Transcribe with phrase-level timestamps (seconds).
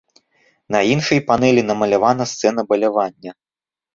[0.75, 3.31] На іншай панэлі намалявана сцэна балявання.